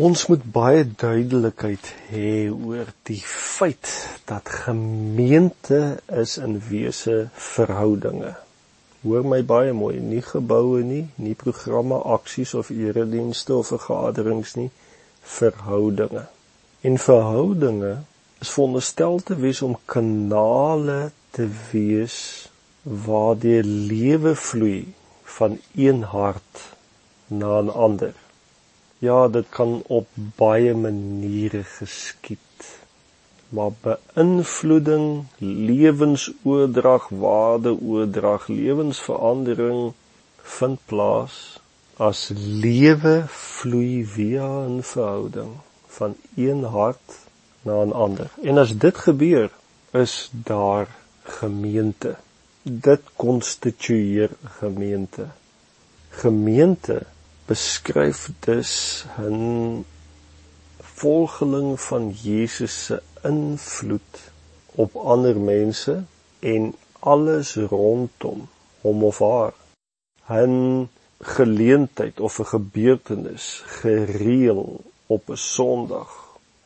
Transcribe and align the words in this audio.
Ons 0.00 0.22
moet 0.30 0.44
baie 0.54 0.84
duidelikheid 1.00 1.88
hê 2.08 2.28
oor 2.48 2.88
die 3.08 3.20
feit 3.26 3.88
dat 4.30 4.48
gemeente 4.62 5.80
is 6.22 6.38
in 6.40 6.54
wese 6.70 7.16
verhoudinge. 7.46 8.30
Hoor 9.02 9.26
my 9.28 9.40
baie 9.50 9.74
mooi, 9.76 9.98
nie 10.00 10.22
geboue 10.24 10.80
nie, 10.86 11.02
nie 11.20 11.34
programme, 11.42 11.98
aksies 12.14 12.54
of 12.56 12.70
eredienste 12.72 13.58
of 13.58 13.74
vergaderings 13.74 14.54
nie, 14.56 14.70
verhoudinge. 15.34 16.24
En 16.80 16.96
verhoudinge 17.08 17.92
is 18.40 18.54
veronderstel 18.56 19.20
te 19.26 19.36
wees 19.42 19.60
om 19.68 19.76
kanale 19.96 21.10
te 21.36 21.50
wees 21.74 22.16
waardeur 23.04 23.68
lewe 23.92 24.32
vloei 24.48 24.80
van 25.36 25.60
een 25.76 26.02
hart 26.16 26.66
na 27.28 27.60
'n 27.60 27.68
ander. 27.68 28.16
Ja, 29.00 29.28
dit 29.28 29.46
kan 29.48 29.82
op 29.86 30.08
baie 30.36 30.74
maniere 30.76 31.62
geskied. 31.64 32.64
Maar 33.48 33.70
beïnvloeding, 33.80 35.24
lewensoordrag, 35.38 37.08
waardeoordrag, 37.08 38.46
lewensverandering 38.46 39.92
vind 40.58 40.78
plaas 40.84 41.38
as 41.96 42.20
lewe 42.36 43.14
vloei 43.28 44.04
via 44.16 44.48
'n 44.66 44.82
verhouding 44.82 45.52
van 45.96 46.14
een 46.36 46.62
hart 46.64 47.16
na 47.62 47.84
'n 47.84 47.92
ander. 47.92 48.28
En 48.42 48.58
as 48.58 48.76
dit 48.84 48.96
gebeur, 48.96 49.50
is 49.90 50.30
daar 50.32 50.88
gemeente. 51.22 52.16
Dit 52.62 53.00
konstitueer 53.16 54.30
gemeente. 54.60 55.26
Gemeente 56.08 57.02
beskryf 57.50 58.30
dus 58.46 59.04
'n 59.18 59.84
volgeling 61.00 61.80
van 61.80 62.10
Jesus 62.10 62.84
se 62.84 63.02
invloed 63.22 64.12
op 64.66 64.96
ander 64.96 65.36
mense 65.36 66.04
en 66.38 66.74
alles 66.98 67.54
rondom 67.54 68.48
hom 68.80 69.04
of 69.04 69.18
haar. 69.18 69.54
'n 70.28 70.88
geleentheid 71.20 72.20
of 72.20 72.38
'n 72.38 72.50
gebeurtenis 72.54 73.62
gereël 73.80 74.80
op 75.06 75.22
'n 75.30 75.36
Sondag 75.36 76.10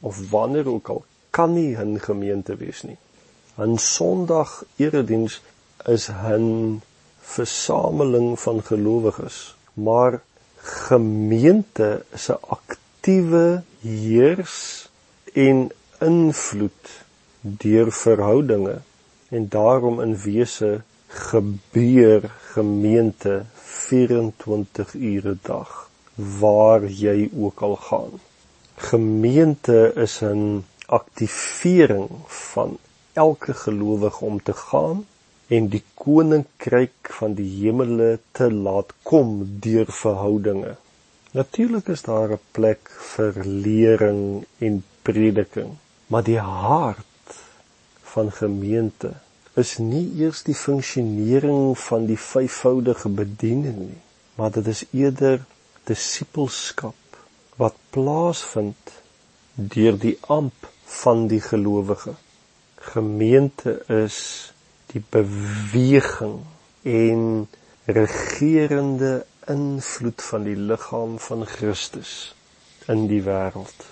of 0.00 0.30
wanneer 0.30 0.68
ook 0.68 0.88
al 0.88 1.04
kan 1.30 1.52
nie 1.52 1.76
'n 1.76 2.00
gemeente 2.00 2.56
wees 2.56 2.82
nie. 2.82 2.98
'n 3.58 3.76
Sondag 3.76 4.64
erediens 4.76 5.42
is 5.84 6.08
'n 6.08 6.82
versameling 7.20 8.40
van 8.40 8.62
gelowiges, 8.62 9.56
maar 9.72 10.22
gemeente 10.64 12.04
'n 12.10 12.38
aktiewe 12.56 13.62
heers 13.80 14.88
en 15.32 15.72
invloed 16.00 17.04
deur 17.40 17.92
verhoudinge 17.92 18.76
en 19.28 19.48
daarom 19.48 20.00
in 20.00 20.16
wese 20.16 20.80
gebeur 21.06 22.30
gemeente 22.54 23.44
24 23.54 24.94
ure 24.94 25.36
dag 25.42 25.90
waar 26.14 26.84
jy 26.84 27.30
ook 27.36 27.60
al 27.60 27.76
gaan. 27.76 28.12
Gemeente 28.74 29.92
is 29.94 30.20
'n 30.22 30.64
aktivering 30.86 32.08
van 32.26 32.78
elke 33.12 33.54
gelowige 33.54 34.24
om 34.24 34.42
te 34.42 34.52
gaan 34.52 35.06
en 35.48 35.68
die 35.68 35.82
koninkryk 36.00 37.10
van 37.18 37.34
die 37.38 37.48
hemele 37.60 38.18
te 38.32 38.48
laat 38.52 38.92
kom 39.02 39.36
deur 39.60 39.90
verhoudinge. 39.92 40.76
Natuurlik 41.34 41.88
is 41.88 42.02
daar 42.02 42.32
'n 42.32 42.40
plek 42.52 42.90
vir 43.14 43.32
lering 43.44 44.46
en 44.58 44.84
prediking, 45.02 45.76
maar 46.06 46.22
die 46.22 46.38
hart 46.38 47.36
van 48.02 48.32
gemeente 48.32 49.12
is 49.54 49.78
nie 49.78 50.06
eers 50.18 50.42
die 50.42 50.54
funksionering 50.54 51.78
van 51.78 52.06
die 52.06 52.18
vyfvoudige 52.18 53.08
bediening 53.08 53.78
nie, 53.78 54.02
maar 54.34 54.50
dit 54.50 54.66
is 54.66 54.84
eerder 54.90 55.44
disippelskap 55.84 57.18
wat 57.56 57.74
plaasvind 57.90 58.92
deur 59.54 59.98
die 59.98 60.18
amp 60.26 60.66
van 60.84 61.26
die 61.26 61.40
gelowige. 61.40 62.14
Gemeente 62.76 63.84
is 63.88 64.53
die 64.94 65.02
beweging 65.10 66.38
en 66.82 67.48
regerende 67.84 69.26
invloed 69.50 70.22
van 70.22 70.46
die 70.46 70.56
liggaam 70.56 71.18
van 71.18 71.44
Christus 71.46 72.34
in 72.86 73.06
die 73.10 73.22
wêreld. 73.26 73.90